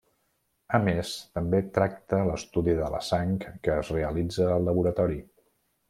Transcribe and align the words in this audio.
A 0.77 0.77
més, 0.85 1.11
també 1.39 1.59
tracta 1.75 2.23
l'estudi 2.29 2.75
de 2.81 2.89
la 2.97 3.03
sang 3.11 3.37
que 3.53 3.77
es 3.83 3.93
realitza 3.99 4.53
al 4.57 4.71
laboratori. 4.73 5.25